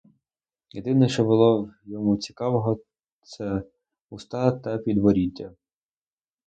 [0.71, 2.79] Єдине, що було в йому цікавого,
[3.23, 3.63] це
[4.09, 5.55] уста та підборіддя.